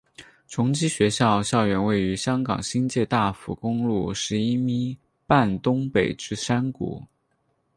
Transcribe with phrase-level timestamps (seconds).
[0.47, 7.05] 崇基学院校园位于香港新界大埔公路十一咪半东北之山谷。